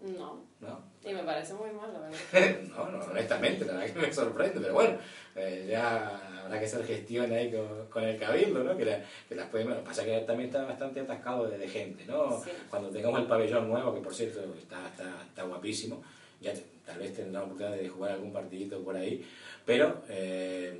No. 0.02 0.42
No. 0.60 0.80
Y 1.04 1.14
me 1.14 1.24
parece 1.24 1.54
muy 1.54 1.72
mal, 1.72 1.92
la 1.94 2.00
verdad. 2.00 2.62
no, 2.70 2.92
no, 2.92 3.04
honestamente, 3.06 3.66
la 3.66 3.74
verdad 3.74 3.94
que 3.94 4.00
me 4.00 4.14
sorprende, 4.14 4.60
pero 4.60 4.74
bueno, 4.74 4.98
eh, 5.36 5.68
ya 5.70 6.44
habrá 6.44 6.60
que 6.60 6.66
hacer 6.66 6.84
gestión 6.84 7.32
ahí 7.32 7.52
con, 7.52 7.88
con 7.88 8.04
el 8.04 8.18
cabildo, 8.20 8.64
¿no? 8.64 8.76
Que, 8.78 8.86
la, 8.86 9.04
que 9.28 9.36
las 9.36 9.50
pueden, 9.50 9.68
bueno, 9.68 9.84
pasa 9.84 10.04
que 10.04 10.20
también 10.22 10.50
está 10.50 10.64
bastante 10.64 11.00
atascado 11.00 11.48
de, 11.48 11.68
gente, 11.68 12.06
¿no? 12.06 12.42
Cuando 12.70 12.90
tengamos 12.90 13.20
el 13.20 13.28
pabellón 13.28 13.70
nuevo, 13.70 13.94
que 13.94 14.02
por 14.02 14.14
cierto 14.14 14.42
está, 14.60 14.88
está, 14.88 15.24
está 15.28 15.44
guapísimo, 15.44 16.04
ya 16.40 16.54
tal 16.86 17.00
vez 17.00 17.16
tendrá 17.16 17.42
la 17.42 17.46
oportunidad 17.46 17.78
de 17.78 17.90
jugar 17.90 18.12
algún 18.14 18.34
partidito 18.34 18.84
por 18.84 18.96
ahí, 18.96 19.24
pero, 19.66 20.04
eh, 20.10 20.80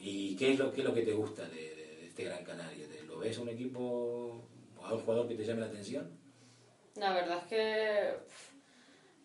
¿y 0.00 0.36
qué 0.36 0.52
es, 0.52 0.58
lo, 0.58 0.72
qué 0.72 0.80
es 0.80 0.86
lo 0.86 0.94
que 0.94 1.02
te 1.02 1.12
gusta 1.12 1.48
de, 1.48 1.74
de 1.74 2.06
este 2.06 2.24
Gran 2.24 2.44
Canaria? 2.44 2.86
¿Lo 3.08 3.18
ves 3.18 3.38
a 3.38 3.42
un 3.42 3.48
equipo 3.48 4.44
o 4.78 4.84
a 4.84 4.92
un 4.92 5.00
jugador 5.00 5.28
que 5.28 5.34
te 5.34 5.44
llame 5.44 5.60
la 5.60 5.66
atención? 5.66 6.25
La 6.96 7.12
verdad 7.12 7.38
es 7.38 7.44
que 7.44 8.14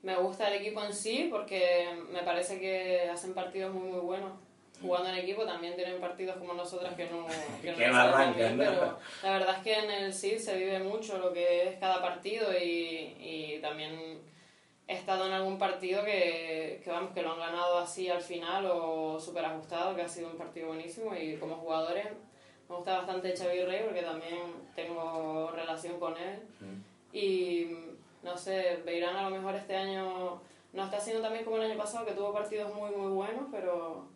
me 0.04 0.16
gusta 0.18 0.48
el 0.48 0.62
equipo 0.62 0.84
en 0.84 0.94
sí 0.94 1.28
porque 1.32 1.90
me 2.12 2.24
parece 2.24 2.60
que 2.60 3.10
hacen 3.10 3.34
partidos 3.34 3.74
muy 3.74 3.90
muy 3.90 4.00
buenos. 4.00 4.32
Jugando 4.82 5.10
en 5.10 5.20
equipo 5.20 5.46
también 5.46 5.76
tienen 5.76 6.02
partidos 6.02 6.38
como 6.38 6.56
nosotras 6.56 6.96
que 6.96 7.06
no, 7.06 7.28
que 7.62 7.88
no 7.88 7.96
arrancan, 7.96 8.58
pero 8.58 8.98
la 9.22 9.32
verdad 9.32 9.58
es 9.58 9.64
que 9.64 9.74
en 9.76 9.92
el 9.92 10.14
CID 10.14 10.40
se 10.40 10.58
vive 10.58 10.80
mucho 10.80 11.20
lo 11.20 11.32
que 11.32 11.68
es 11.68 11.78
cada 11.78 12.02
partido 12.02 12.52
y, 12.52 13.16
y 13.20 13.60
también 13.62 14.20
he 14.88 14.96
estado 14.96 15.28
en 15.28 15.34
algún 15.34 15.60
partido 15.60 16.04
que, 16.04 16.82
que, 16.84 16.90
vamos, 16.90 17.14
que 17.14 17.22
lo 17.22 17.34
han 17.34 17.40
ganado 17.40 17.78
así 17.78 18.10
al 18.10 18.22
final 18.22 18.66
o 18.66 19.20
súper 19.20 19.46
ajustado, 19.46 19.96
que 19.96 20.02
ha 20.02 20.08
sido 20.08 20.30
un 20.30 20.38
partido 20.38 20.70
buenísimo 20.70 21.16
y 21.16 21.38
como 21.38 21.58
jugadores 21.58 22.08
me 22.68 22.76
gusta 22.76 22.98
bastante 22.98 23.36
Xavi 23.36 23.64
Rey 23.64 23.84
porque 23.86 24.02
también 24.02 24.40
tengo 24.76 25.52
relación 25.52 26.00
con 26.00 26.18
él. 26.18 26.40
Mm. 26.60 26.91
Y 27.14 27.68
no 28.24 28.38
sé, 28.38 28.82
Beirán 28.86 29.16
a 29.16 29.30
lo 29.30 29.36
mejor 29.36 29.56
este 29.56 29.76
año 29.76 30.42
no 30.74 30.86
está 30.86 31.00
siendo 31.00 31.22
también 31.22 31.44
como 31.44 31.58
el 31.58 31.64
año 31.64 31.78
pasado, 31.78 32.06
que 32.06 32.14
tuvo 32.14 32.34
partidos 32.34 32.74
muy, 32.74 32.92
muy 32.92 33.12
buenos, 33.12 33.46
pero, 33.52 34.08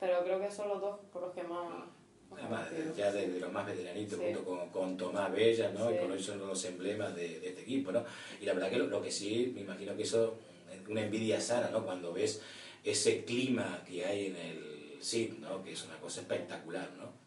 pero 0.00 0.24
creo 0.24 0.40
que 0.40 0.50
son 0.50 0.68
los 0.68 0.80
dos 0.80 1.00
por 1.12 1.22
los 1.22 1.32
que 1.32 1.42
más. 1.42 1.84
Además, 2.32 2.68
ya 2.96 3.12
de, 3.12 3.38
los 3.38 3.52
más 3.52 3.66
veteranitos, 3.66 4.18
junto 4.18 4.44
con, 4.44 4.70
con, 4.70 4.96
Tomás 4.96 5.30
Bella, 5.30 5.70
¿no? 5.70 5.90
Y 5.90 5.98
por 5.98 6.10
hoy 6.10 6.22
son 6.22 6.38
los 6.38 6.64
emblemas 6.64 7.14
de, 7.14 7.40
de, 7.40 7.48
este 7.50 7.60
equipo, 7.60 7.92
¿no? 7.92 8.02
Y 8.40 8.46
la 8.46 8.54
verdad 8.54 8.70
que 8.70 8.78
lo, 8.78 8.86
lo, 8.86 9.02
que 9.02 9.10
sí, 9.10 9.52
me 9.54 9.60
imagino 9.60 9.94
que 9.94 10.04
eso 10.04 10.38
es 10.72 10.88
una 10.88 11.02
envidia 11.02 11.38
sana, 11.40 11.68
¿no? 11.68 11.84
Cuando 11.84 12.12
ves 12.14 12.40
ese 12.82 13.24
clima 13.24 13.84
que 13.86 14.06
hay 14.06 14.26
en 14.28 14.36
el 14.36 14.96
SID, 15.02 15.34
¿no? 15.40 15.62
Que 15.62 15.72
es 15.72 15.84
una 15.84 15.98
cosa 15.98 16.22
espectacular, 16.22 16.90
¿no? 16.96 17.21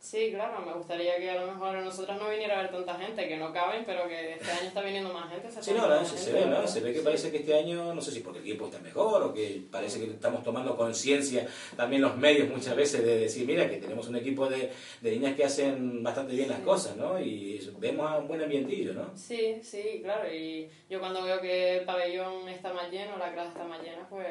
Sí, 0.00 0.30
claro, 0.32 0.64
me 0.64 0.72
gustaría 0.72 1.16
que 1.16 1.28
a 1.30 1.40
lo 1.40 1.52
mejor 1.52 1.76
a 1.76 1.80
nosotras 1.82 2.18
no 2.18 2.30
viniera 2.30 2.58
a 2.58 2.62
ver 2.62 2.70
tanta 2.70 2.94
gente, 2.94 3.28
que 3.28 3.36
no 3.36 3.52
caben, 3.52 3.82
pero 3.84 4.06
que 4.06 4.34
este 4.34 4.50
año 4.50 4.68
está 4.68 4.80
viniendo 4.80 5.12
más 5.12 5.28
gente. 5.28 5.50
sí, 5.50 5.72
no, 5.72 6.04
se, 6.04 6.32
ve, 6.32 6.46
¿no? 6.46 6.66
Se 6.66 6.80
ve 6.80 6.92
que 6.92 7.00
parece 7.00 7.32
que 7.32 7.38
este 7.38 7.58
año, 7.58 7.92
no 7.92 8.00
sé 8.00 8.12
si 8.12 8.20
porque 8.20 8.38
el 8.38 8.46
equipo 8.46 8.66
está 8.66 8.78
mejor 8.78 9.22
o 9.24 9.34
que 9.34 9.60
parece 9.70 9.98
que 9.98 10.06
estamos 10.12 10.44
tomando 10.44 10.76
conciencia 10.76 11.48
también 11.76 12.00
los 12.00 12.16
medios 12.16 12.48
muchas 12.48 12.76
veces 12.76 13.04
de 13.04 13.18
decir, 13.18 13.44
mira, 13.44 13.68
que 13.68 13.78
tenemos 13.78 14.06
un 14.08 14.16
equipo 14.16 14.48
de, 14.48 14.72
de 15.00 15.10
niñas 15.10 15.34
que 15.34 15.44
hacen 15.44 16.02
bastante 16.02 16.34
bien 16.34 16.48
las 16.48 16.60
cosas, 16.60 16.96
¿no? 16.96 17.20
Y 17.20 17.60
vemos 17.78 18.08
a 18.08 18.18
un 18.18 18.28
buen 18.28 18.40
ambientillo, 18.40 18.94
¿no? 18.94 19.10
Sí, 19.16 19.58
sí, 19.62 20.00
claro, 20.02 20.32
y 20.32 20.70
yo 20.88 21.00
cuando 21.00 21.22
veo 21.22 21.40
que 21.40 21.78
el 21.78 21.84
pabellón 21.84 22.48
está 22.48 22.72
más 22.72 22.90
lleno, 22.90 23.18
la 23.18 23.32
clase 23.32 23.48
está 23.48 23.64
más 23.64 23.82
llena, 23.82 24.06
pues 24.08 24.28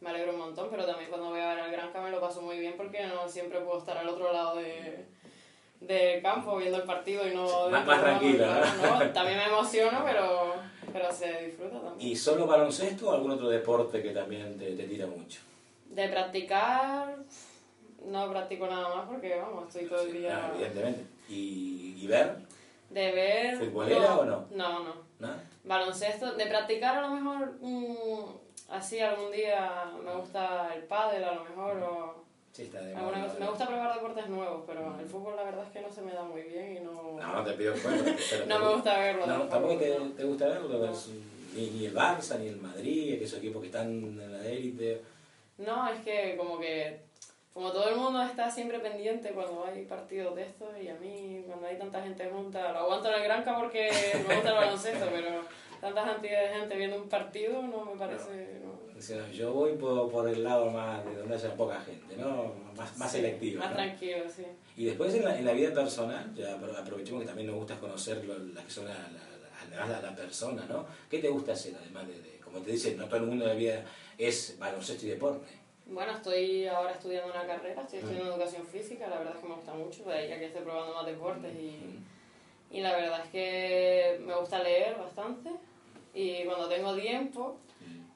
me 0.00 0.10
alegro 0.10 0.32
un 0.32 0.38
montón, 0.38 0.68
pero 0.70 0.86
también 0.86 1.10
cuando 1.10 1.30
voy 1.30 1.40
a 1.40 1.54
ver 1.54 1.60
al 1.60 1.72
Granca 1.72 2.00
me 2.00 2.10
lo 2.10 2.20
paso 2.20 2.40
muy 2.40 2.58
bien 2.58 2.74
porque 2.76 3.06
no 3.06 3.28
siempre 3.28 3.60
puedo 3.60 3.78
estar 3.78 3.98
al 3.98 4.08
otro 4.08 4.32
lado 4.32 4.56
de, 4.56 5.04
del 5.80 6.22
campo 6.22 6.56
viendo 6.56 6.78
el 6.78 6.84
partido 6.84 7.26
y 7.26 7.34
no... 7.34 7.68
más, 7.68 7.84
tranquila. 7.84 8.64
¿no? 8.82 9.10
También 9.12 9.38
me 9.38 9.44
emociono, 9.48 10.02
pero, 10.04 10.54
pero 10.92 11.12
se 11.12 11.46
disfruta 11.46 11.80
también. 11.80 12.10
¿Y 12.10 12.16
solo 12.16 12.46
baloncesto 12.46 13.10
o 13.10 13.12
algún 13.12 13.32
otro 13.32 13.48
deporte 13.48 14.02
que 14.02 14.10
también 14.10 14.58
te, 14.58 14.72
te 14.72 14.84
tira 14.84 15.06
mucho? 15.06 15.40
De 15.86 16.08
practicar, 16.08 17.16
no 18.06 18.30
practico 18.30 18.66
nada 18.66 18.94
más 18.94 19.08
porque, 19.08 19.36
vamos, 19.36 19.68
estoy 19.68 19.86
todo 19.86 20.02
el 20.02 20.12
día... 20.12 20.50
evidentemente. 20.54 21.04
¿Y, 21.28 21.96
¿Y, 22.00 22.06
ver? 22.06 22.36
De 22.88 23.12
ver... 23.12 23.58
¿Futbolera 23.58 24.00
no, 24.00 24.20
o 24.20 24.24
no? 24.24 24.46
No, 24.50 24.84
no. 24.84 25.10
Baloncesto, 25.64 26.32
de 26.32 26.46
practicar 26.46 26.96
a 26.96 27.02
lo 27.02 27.10
mejor 27.10 27.58
mm, 27.60 28.39
así 28.70 29.00
algún 29.00 29.32
día 29.32 29.92
me 30.04 30.14
gusta 30.14 30.74
el 30.74 30.82
pádel 30.84 31.24
a 31.24 31.34
lo 31.34 31.44
mejor 31.44 31.76
o 31.82 32.30
Sí, 32.52 32.62
está 32.62 32.80
de 32.80 32.96
alguna. 32.96 33.28
Me 33.38 33.46
gusta 33.46 33.66
probar 33.66 33.94
deportes 33.94 34.28
nuevos, 34.28 34.64
pero 34.66 34.98
el 34.98 35.06
fútbol 35.06 35.36
la 35.36 35.44
verdad 35.44 35.64
es 35.66 35.70
que 35.70 35.80
no 35.82 35.90
se 35.90 36.02
me 36.02 36.12
da 36.12 36.24
muy 36.24 36.42
bien 36.42 36.78
y 36.78 36.80
no... 36.80 37.16
No, 37.16 37.32
no 37.32 37.44
te 37.44 37.52
pido 37.52 37.72
pero 37.74 38.46
No 38.46 38.58
me 38.58 38.74
gusta 38.74 38.98
verlo, 38.98 39.26
No, 39.26 39.44
tampoco, 39.44 39.76
te, 39.76 40.24
gusta 40.24 40.48
verlo. 40.48 40.68
No. 40.68 40.92
Ni, 41.54 41.70
ni 41.70 41.86
el 41.86 41.94
Barça, 41.94 42.40
ni 42.40 42.48
el 42.48 42.56
Madrid, 42.56 43.18
que 43.18 43.24
esos 43.24 43.38
equipos 43.38 43.60
que 43.60 43.68
están 43.68 43.88
en 43.88 44.32
la 44.32 44.44
élite. 44.44 45.00
No, 45.58 45.88
es 45.88 46.00
que 46.00 46.36
como 46.36 46.58
que 46.58 47.00
como 47.52 47.72
todo 47.72 47.88
el 47.88 47.96
mundo 47.96 48.22
está 48.22 48.50
siempre 48.50 48.78
pendiente 48.78 49.30
cuando 49.30 49.64
hay 49.66 49.84
partidos 49.84 50.36
de 50.36 50.44
estos 50.44 50.68
y 50.80 50.88
a 50.88 50.94
mí 50.94 51.42
cuando 51.46 51.66
hay 51.66 51.76
tanta 51.76 52.00
gente 52.00 52.30
junta, 52.32 52.72
lo 52.72 52.78
aguanto 52.78 53.08
en 53.08 53.14
el 53.14 53.24
Granca 53.24 53.56
porque 53.56 53.90
me 54.28 54.34
gusta 54.36 54.50
el 54.50 54.54
baloncesto, 54.54 55.06
pero 55.10 55.42
tanta 55.80 56.04
cantidad 56.04 56.42
de 56.42 56.48
gente 56.60 56.76
viendo 56.76 56.96
un 57.02 57.08
partido 57.08 57.62
no 57.62 57.84
me 57.86 57.98
parece... 57.98 58.60
no. 58.64 59.30
Yo 59.32 59.52
voy 59.54 59.72
por, 59.76 60.10
por 60.12 60.28
el 60.28 60.44
lado 60.44 60.66
más 60.70 61.02
de 61.06 61.14
donde 61.16 61.34
haya 61.34 61.54
poca 61.56 61.80
gente, 61.80 62.16
¿no? 62.18 62.52
Más, 62.76 62.98
más 62.98 63.10
selectivo. 63.10 63.60
Más 63.60 63.70
¿no? 63.70 63.76
tranquilo, 63.76 64.24
sí. 64.34 64.44
Y 64.76 64.84
después 64.84 65.14
en 65.14 65.24
la, 65.24 65.38
en 65.38 65.44
la 65.46 65.52
vida 65.52 65.72
personal, 65.72 66.34
ya 66.34 66.58
apro- 66.58 66.76
aprovechemos 66.76 67.22
que 67.22 67.26
también 67.26 67.46
nos 67.46 67.56
gusta 67.56 67.78
conocer 67.78 68.22
lo- 68.26 68.38
las 68.38 68.62
que 68.64 68.70
son 68.70 68.84
la, 68.84 68.92
la, 68.94 69.86
la- 69.86 70.00
la, 70.02 70.14
persona, 70.14 70.66
¿no? 70.68 70.84
¿Qué 71.08 71.18
te 71.18 71.30
gusta 71.30 71.52
hacer 71.52 71.74
además 71.80 72.06
de, 72.08 72.20
de- 72.20 72.38
como 72.44 72.58
te 72.60 72.72
dicen, 72.72 72.98
no 72.98 73.06
todo 73.06 73.16
el 73.20 73.26
mundo 73.26 73.46
de 73.46 73.54
la 73.54 73.58
vida 73.58 73.84
es 74.18 74.56
baloncesto 74.58 75.06
y 75.06 75.10
deporte? 75.10 75.46
Bueno, 75.86 76.12
estoy 76.12 76.66
ahora 76.66 76.92
estudiando 76.92 77.32
una 77.32 77.46
carrera, 77.46 77.80
estoy 77.82 78.00
estudiando 78.00 78.34
educación 78.34 78.66
física, 78.66 79.08
la 79.08 79.16
verdad 79.18 79.34
es 79.36 79.40
que 79.42 79.48
me 79.48 79.54
gusta 79.54 79.72
mucho, 79.72 80.04
de 80.04 80.12
ahí 80.14 80.32
a 80.32 80.38
que 80.38 80.46
estoy 80.46 80.62
probando 80.62 80.94
más 80.94 81.06
deportes 81.06 81.52
y, 81.54 81.98
y 82.70 82.80
la 82.82 82.94
verdad 82.96 83.20
es 83.24 83.30
que 83.30 84.20
me 84.26 84.34
gusta 84.36 84.62
leer 84.62 84.96
bastante 84.98 85.50
y 86.14 86.44
cuando 86.44 86.68
tengo 86.68 86.94
tiempo 86.96 87.58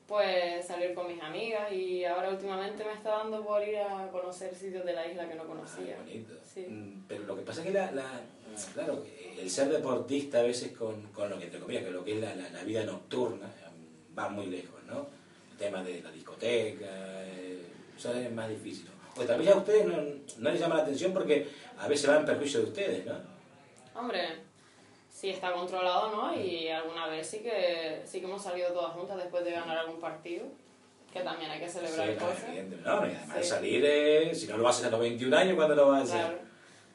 pues 0.06 0.66
salir 0.66 0.92
con 0.94 1.06
mis 1.08 1.20
amigas 1.22 1.72
y 1.72 2.04
ahora 2.04 2.28
últimamente 2.28 2.84
me 2.84 2.92
está 2.92 3.10
dando 3.18 3.42
por 3.42 3.66
ir 3.66 3.78
a 3.78 4.06
conocer 4.10 4.54
sitios 4.54 4.84
de 4.84 4.92
la 4.92 5.06
isla 5.06 5.26
que 5.26 5.34
no 5.34 5.46
conocía. 5.46 5.96
Ah, 5.98 6.02
bonito. 6.04 6.34
Sí. 6.44 6.66
Mm, 6.68 7.04
Pero 7.08 7.24
lo 7.24 7.36
que 7.36 7.42
pasa 7.42 7.60
es 7.62 7.66
que 7.68 7.72
la, 7.72 7.90
la- 7.92 8.20
claro, 8.74 9.02
el 9.40 9.50
ser 9.50 9.70
deportista 9.70 10.40
a 10.40 10.42
veces 10.42 10.72
con, 10.76 11.00
con 11.12 11.30
lo 11.30 11.38
que 11.38 11.44
entre 11.44 11.58
comillas, 11.58 11.84
que 11.84 11.90
lo 11.90 12.04
que 12.04 12.12
es 12.16 12.20
la, 12.20 12.34
la- 12.34 12.50
la 12.50 12.62
vida 12.64 12.84
nocturna 12.84 13.46
eh, 13.46 14.14
va 14.16 14.28
muy 14.28 14.46
lejos, 14.46 14.82
¿no? 14.86 15.06
El 15.52 15.56
tema 15.56 15.82
de 15.82 16.02
la 16.02 16.10
discoteca, 16.10 16.84
eh, 17.24 17.62
eso 17.96 18.12
es 18.12 18.30
más 18.30 18.50
difícil. 18.50 18.86
O 19.16 19.22
tal 19.22 19.38
vez 19.38 19.48
a 19.48 19.56
ustedes 19.56 19.86
no, 19.86 19.96
no 20.38 20.50
les 20.50 20.60
llama 20.60 20.76
la 20.76 20.82
atención 20.82 21.14
porque 21.14 21.48
a 21.78 21.88
veces 21.88 22.10
va 22.10 22.18
en 22.18 22.26
perjuicio 22.26 22.60
de 22.60 22.66
ustedes, 22.66 23.06
¿no? 23.06 23.14
Hombre, 23.98 24.20
sí 25.24 25.30
está 25.30 25.52
controlado, 25.52 26.10
¿no? 26.10 26.34
Y 26.38 26.68
alguna 26.68 27.06
vez 27.06 27.26
sí 27.26 27.38
que, 27.38 28.02
sí 28.04 28.20
que 28.20 28.26
hemos 28.26 28.42
salido 28.42 28.70
todas 28.72 28.92
juntas 28.92 29.16
después 29.16 29.42
de 29.42 29.52
ganar 29.52 29.78
algún 29.78 29.98
partido, 29.98 30.44
que 31.10 31.20
también 31.20 31.50
hay 31.50 31.60
que 31.60 31.68
celebrar 31.68 32.08
Sí, 32.10 32.14
cosas. 32.16 32.44
no, 32.84 33.06
y 33.06 33.14
además 33.14 33.38
Sí. 33.40 33.44
salir, 33.44 33.82
eh, 33.86 34.34
si 34.34 34.46
no 34.48 34.58
lo 34.58 34.68
haces 34.68 34.84
a 34.84 34.90
los 34.90 35.00
21 35.00 35.34
años, 35.34 35.56
¿cuándo 35.56 35.74
lo 35.74 35.88
vas 35.88 36.00
a 36.00 36.02
hacer? 36.02 36.26
Claro. 36.26 36.38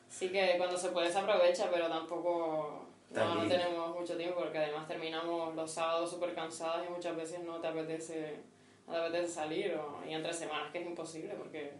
Sí 0.07 0.29
que 0.29 0.55
cuando 0.57 0.77
se 0.77 0.89
puede 0.89 1.11
se 1.11 1.17
aprovecha, 1.17 1.69
pero 1.73 1.87
tampoco 1.87 2.85
no, 3.09 3.35
no 3.35 3.47
tenemos 3.47 3.99
mucho 3.99 4.15
tiempo 4.15 4.35
porque 4.41 4.59
además 4.59 4.87
terminamos 4.87 5.55
los 5.55 5.71
sábados 5.71 6.11
súper 6.11 6.35
cansadas 6.35 6.85
y 6.87 6.91
muchas 6.91 7.15
veces 7.15 7.39
no 7.39 7.59
te 7.59 7.67
apetece, 7.67 8.37
no 8.85 8.93
te 8.93 8.99
apetece 8.99 9.27
salir 9.33 9.73
o, 9.73 10.07
y 10.07 10.13
entre 10.13 10.33
semanas 10.33 10.71
que 10.71 10.81
es 10.81 10.85
imposible 10.85 11.33
porque 11.33 11.73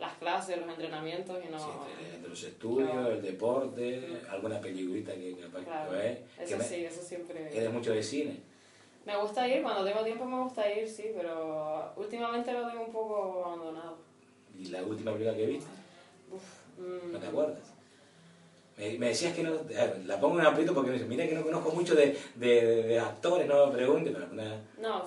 las 0.00 0.14
clases, 0.14 0.58
los 0.58 0.68
entrenamientos 0.68 1.38
y 1.46 1.50
no... 1.50 1.58
Sí, 1.58 1.70
entre, 2.14 2.28
los 2.28 2.42
estudios, 2.42 2.90
Claro. 2.90 3.12
el 3.12 3.22
deporte, 3.22 4.20
alguna 4.30 4.60
peliculita 4.60 5.12
que 5.14 5.36
capaz 5.36 5.64
Claro, 5.64 5.90
que 5.90 5.96
ves. 5.96 6.18
que 6.38 6.44
eso 6.44 6.56
me- 6.58 6.64
sí, 6.64 6.84
eso 6.84 7.02
siempre... 7.02 7.56
Eres 7.56 7.72
mucho 7.72 7.92
de 7.92 8.02
cine. 8.02 8.40
Me 9.04 9.16
gusta 9.16 9.46
ir, 9.48 9.62
cuando 9.62 9.84
tengo 9.84 10.02
tiempo 10.02 10.24
me 10.24 10.42
gusta 10.42 10.72
ir, 10.72 10.88
sí, 10.88 11.10
pero 11.14 11.92
últimamente 11.96 12.52
lo 12.52 12.68
tengo 12.68 12.84
un 12.84 12.92
poco 12.92 13.44
abandonado. 13.44 13.98
¿Y 14.58 14.66
la 14.66 14.82
última 14.82 15.12
película 15.12 15.36
que 15.36 15.46
viste? 15.46 15.70
Uf, 16.30 16.42
mm, 16.78 17.12
¿No 17.12 17.18
te 17.18 17.26
acuerdas? 17.26 17.58
Me, 18.76 18.98
me 18.98 19.08
decías 19.08 19.34
que 19.34 19.42
no. 19.42 19.64
ver, 19.64 20.00
la 20.06 20.18
pongo 20.18 20.38
en 20.40 20.46
aprieto 20.46 20.72
porque 20.74 20.90
me 20.90 20.96
dice, 20.96 21.06
mira 21.08 21.26
que 21.26 21.34
no 21.34 21.42
conozco 21.42 21.70
mucho 21.72 21.94
de, 21.94 22.16
de, 22.36 22.48
de- 22.66 22.82
de 22.84 22.98
actores, 22.98 23.46
no 23.46 23.66
me 23.66 23.74
pregunte, 23.74 24.10
pero 24.10 24.24
alguna. 24.24 24.62
No, 24.78 25.04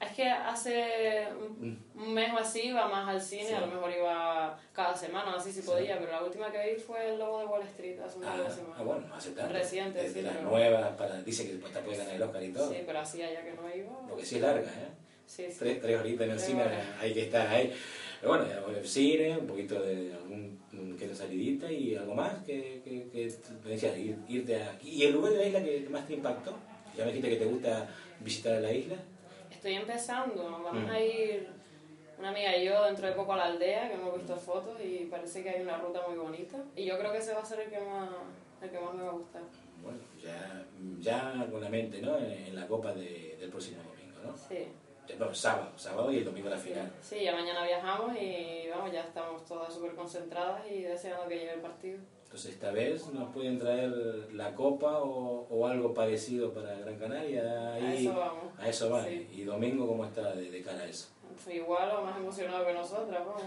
es 0.00 0.12
que 0.16 0.28
hace 0.28 1.28
un, 1.58 2.14
mes 2.14 2.32
o 2.32 2.38
así 2.38 2.68
iba 2.68 2.88
más 2.88 3.08
al 3.08 3.20
cine. 3.20 3.46
Sí. 3.48 3.52
a 3.52 3.60
lo 3.60 3.66
mejor 3.66 3.92
iba 3.92 4.58
cada 4.72 4.96
semana, 4.96 5.34
así 5.34 5.52
si 5.52 5.60
Sí. 5.60 5.66
podía, 5.66 5.98
pero 5.98 6.10
la 6.12 6.22
última 6.24 6.50
que 6.50 6.72
vi 6.74 6.80
fue 6.80 7.10
El 7.10 7.18
Lobo 7.18 7.40
de 7.40 7.46
Wall 7.46 7.62
Street 7.64 7.98
hace 8.00 8.16
un 8.18 8.24
par 8.24 8.40
Ah, 8.40 8.42
de 8.42 8.50
semanas. 8.50 8.76
ah, 8.78 8.82
bueno, 8.82 9.06
no 9.08 9.14
hace 9.14 9.30
tanto. 9.32 9.52
Reciente, 9.52 10.08
sí, 10.08 10.22
las 10.22 10.36
pero- 10.36 10.48
nuevas, 10.50 10.96
para, 10.96 11.22
dice 11.22 11.44
que 11.46 11.52
después 11.52 11.72
te 11.72 11.80
puede 11.80 11.98
ganar 11.98 12.14
el 12.14 12.22
Oscar 12.22 12.42
y 12.42 12.52
todo. 12.52 12.70
Sí, 12.72 12.78
pero 12.86 12.98
así 12.98 13.22
allá 13.22 13.42
que 13.44 13.52
no 13.52 13.74
iba. 13.76 14.06
Porque 14.08 14.24
sí 14.24 14.36
es 14.36 14.42
larga, 14.42 14.70
¿eh? 14.70 14.88
Sí, 15.26 15.46
sí. 15.50 15.56
Tres, 15.60 15.80
tres 15.80 16.00
horitas 16.00 16.24
en 16.26 16.30
el 16.32 16.40
cine, 16.40 16.62
hay 17.00 17.14
que 17.14 17.22
estar 17.22 17.46
ahí. 17.46 17.72
Pero 18.20 18.32
bueno, 18.32 18.46
ya, 18.48 18.78
el 18.78 18.86
cine, 18.88 19.38
un 19.38 19.46
poquito 19.46 19.80
de 19.80 20.12
algún 20.14 20.58
que 20.98 21.14
salidita 21.14 21.70
y 21.70 21.94
algo 21.96 22.14
más 22.14 22.42
que, 22.44 22.82
que, 22.84 23.08
que 23.10 23.32
me 23.64 23.70
decías, 23.70 23.96
ir- 23.96 24.18
irte 24.28 24.62
a... 24.62 24.76
¿Y 24.82 25.04
el 25.04 25.12
lugar 25.12 25.32
de 25.32 25.38
la 25.38 25.46
isla 25.46 25.62
que 25.64 25.86
más 25.90 26.06
te 26.06 26.14
impactó? 26.14 26.54
Ya 26.96 27.04
me 27.04 27.12
dijiste 27.12 27.30
que 27.30 27.36
te 27.36 27.44
gusta 27.46 27.88
visitar 28.20 28.60
la 28.60 28.72
isla. 28.72 28.96
Estoy 29.60 29.74
empezando, 29.74 30.42
vamos 30.42 30.72
Mm. 30.72 30.88
a 30.90 31.00
ir 31.02 31.46
una 32.18 32.30
amiga 32.30 32.56
y 32.56 32.64
yo 32.64 32.82
dentro 32.86 33.06
de 33.08 33.12
poco 33.12 33.34
a 33.34 33.36
la 33.36 33.44
aldea, 33.44 33.88
que 33.88 33.94
hemos 33.94 34.14
visto 34.16 34.34
fotos 34.38 34.80
y 34.82 35.04
parece 35.10 35.42
que 35.42 35.50
hay 35.50 35.60
una 35.60 35.76
ruta 35.76 36.00
muy 36.08 36.16
bonita. 36.16 36.56
Y 36.74 36.86
yo 36.86 36.98
creo 36.98 37.12
que 37.12 37.18
ese 37.18 37.34
va 37.34 37.42
a 37.42 37.44
ser 37.44 37.60
el 37.60 37.68
que 37.68 37.78
más, 37.78 38.08
el 38.62 38.70
que 38.70 38.80
más 38.80 38.94
me 38.94 39.02
va 39.02 39.10
a 39.10 39.12
gustar. 39.12 39.42
Bueno, 39.82 39.98
ya, 40.18 40.64
ya 40.98 41.46
mente, 41.68 42.00
¿no? 42.00 42.16
En, 42.16 42.30
en 42.32 42.56
la 42.56 42.66
copa 42.66 42.94
de- 42.94 43.36
del 43.38 43.50
próximo 43.50 43.82
domingo, 43.82 44.18
¿no? 44.24 44.34
Sí. 44.34 44.66
Ya, 45.06 45.16
No, 45.16 45.34
sábado, 45.34 45.72
sábado 45.76 46.10
y 46.10 46.16
el 46.18 46.24
domingo 46.24 46.48
la 46.48 46.56
final. 46.56 46.90
Sí, 47.02 47.22
ya 47.22 47.32
mañana 47.32 47.62
viajamos 47.66 48.16
y 48.18 48.66
vamos, 48.70 48.90
ya 48.92 49.02
estamos 49.02 49.44
todas 49.44 49.74
súper 49.74 49.94
concentradas 49.94 50.62
y 50.70 50.80
deseando 50.84 51.28
que 51.28 51.34
llegue 51.38 51.52
el 51.52 51.60
partido. 51.60 51.98
Entonces 52.30 52.52
esta 52.52 52.70
vez 52.70 53.08
nos 53.08 53.32
pueden 53.34 53.58
traer 53.58 53.90
la 54.34 54.54
copa 54.54 54.98
o, 55.00 55.48
o 55.50 55.66
algo 55.66 55.92
parecido 55.92 56.52
para 56.54 56.78
Gran 56.78 56.96
Canaria. 56.96 57.42
A 57.42 57.74
Ahí- 57.74 58.06
eso 58.06 58.14
vamos. 58.16 58.44
A 58.56 58.68
eso 58.68 58.88
va. 58.88 59.04
Sí. 59.04 59.28
¿Y 59.32 59.42
domingo 59.42 59.84
cómo 59.88 60.04
está 60.04 60.32
de, 60.36 60.48
de 60.48 60.62
cara 60.62 60.78
a 60.82 60.86
eso? 60.86 61.08
Igual 61.52 61.90
o 61.90 62.02
más 62.02 62.16
emocionado 62.16 62.64
que 62.64 62.72
nosotras, 62.72 63.18
vamos. 63.26 63.42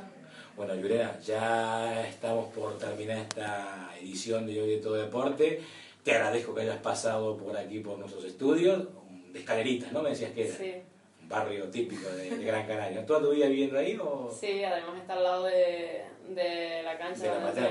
Bueno, 0.57 0.75
Yurena, 0.75 1.17
ya 1.21 2.05
estamos 2.05 2.51
por 2.53 2.77
terminar 2.77 3.19
esta 3.19 3.89
edición 4.01 4.45
de 4.45 4.61
Hoy 4.61 4.71
de 4.71 4.77
Todo 4.81 4.95
Deporte. 4.95 5.61
Te 6.03 6.11
agradezco 6.11 6.53
que 6.53 6.61
hayas 6.63 6.79
pasado 6.79 7.37
por 7.37 7.55
aquí, 7.55 7.79
por 7.79 7.97
nuestros 7.97 8.25
estudios. 8.25 8.83
De 9.31 9.39
escaleritas, 9.39 9.93
¿no? 9.93 10.01
Me 10.01 10.09
decías 10.09 10.31
que 10.31 10.45
era 10.49 10.57
Sí, 10.57 10.73
un 11.21 11.29
barrio 11.29 11.69
típico 11.69 12.09
de, 12.09 12.31
de 12.35 12.43
Gran 12.43 12.67
Canaria. 12.67 13.05
¿Toda 13.05 13.21
tu 13.21 13.31
vida 13.31 13.47
viviendo 13.47 13.79
ahí 13.79 13.97
o...? 13.97 14.29
sí, 14.29 14.61
además 14.61 14.97
está 14.99 15.13
al 15.13 15.23
lado 15.23 15.43
de, 15.45 16.03
de 16.35 16.83
la 16.83 16.97
cancha 16.97 17.23
De 17.23 17.27
la 17.29 17.35
donde 17.45 17.61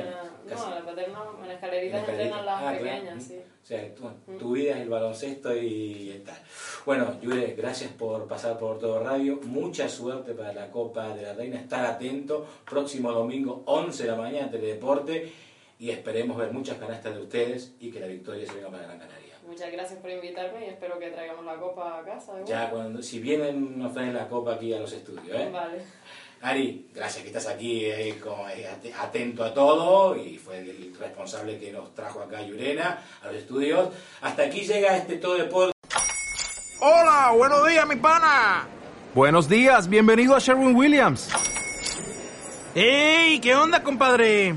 casi. 0.48 0.62
No, 0.68 0.74
la 0.74 0.84
paterna, 0.84 1.20
en 1.42 1.48
la 1.48 1.54
escalerita 1.54 1.98
En 1.98 2.06
la 2.06 2.12
entrenan 2.12 2.46
las 2.46 2.62
Ah, 2.62 2.72
pequeñas, 2.72 3.22
sí. 3.22 3.36
O 3.62 3.64
sea, 3.66 3.94
tu, 3.94 4.10
tu 4.38 4.52
vida 4.52 4.72
es 4.72 4.78
el 4.82 4.88
baloncesto 4.88 5.56
y 5.56 6.22
tal. 6.26 6.36
Bueno, 6.84 7.20
Yure, 7.20 7.54
gracias 7.56 7.92
por 7.92 8.26
pasar 8.26 8.58
por 8.58 8.78
todo 8.78 9.02
radio. 9.02 9.38
Mucha 9.44 9.88
suerte 9.88 10.32
para 10.34 10.52
la 10.52 10.70
Copa 10.70 11.14
de 11.14 11.22
la 11.22 11.32
Reina. 11.34 11.58
Estar 11.60 11.84
atento. 11.86 12.46
Próximo 12.68 13.12
domingo, 13.12 13.62
11 13.66 14.02
de 14.02 14.08
la 14.10 14.16
mañana, 14.16 14.50
Teledeporte. 14.50 15.32
Y 15.78 15.90
esperemos 15.90 16.36
ver 16.36 16.52
muchas 16.52 16.78
canastas 16.78 17.14
de 17.14 17.20
ustedes 17.22 17.74
y 17.80 17.90
que 17.90 17.98
la 18.00 18.06
victoria 18.06 18.46
se 18.46 18.54
venga 18.54 18.68
para 18.70 18.84
Gran 18.84 18.98
Canaria. 18.98 19.32
Muchas 19.46 19.72
gracias 19.72 19.98
por 20.00 20.08
invitarme 20.10 20.64
y 20.66 20.68
espero 20.70 20.98
que 20.98 21.10
traigamos 21.10 21.44
la 21.44 21.56
copa 21.56 21.98
a 21.98 22.04
casa. 22.04 22.34
de 22.36 22.44
Ya 22.46 22.70
cuando, 22.70 23.02
si 23.02 23.18
vienen, 23.18 23.78
nos 23.78 23.92
traen 23.92 24.14
la 24.14 24.28
copa 24.28 24.54
aquí 24.54 24.72
a 24.72 24.78
los 24.78 24.92
estudios. 24.92 25.36
¿eh? 25.36 25.50
Vale. 25.52 25.78
Ari, 26.42 26.88
gracias 26.92 27.22
que 27.22 27.28
estás 27.28 27.46
aquí 27.46 27.84
eh, 27.84 28.08
eh, 28.56 28.92
atento 29.00 29.44
a 29.44 29.54
todo 29.54 30.16
y 30.16 30.38
fue 30.38 30.58
el 30.58 30.92
responsable 30.98 31.56
que 31.56 31.70
nos 31.70 31.94
trajo 31.94 32.20
acá 32.20 32.38
a 32.38 32.42
Llurena, 32.42 32.98
a 33.22 33.28
los 33.28 33.36
estudios. 33.36 33.90
Hasta 34.20 34.42
aquí 34.42 34.62
llega 34.62 34.96
este 34.96 35.18
Todo 35.18 35.34
Deporte. 35.34 35.72
Hola, 36.80 37.32
buenos 37.36 37.64
días, 37.68 37.86
mi 37.86 37.94
pana. 37.94 38.66
Buenos 39.14 39.48
días, 39.48 39.88
bienvenido 39.88 40.34
a 40.34 40.40
Sherwin 40.40 40.74
Williams. 40.74 41.28
¡Ey! 42.74 43.38
¿Qué 43.38 43.54
onda, 43.54 43.80
compadre? 43.84 44.56